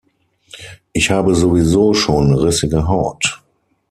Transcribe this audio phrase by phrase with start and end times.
[0.93, 3.43] Ich habe sowieso schon rissige Haut.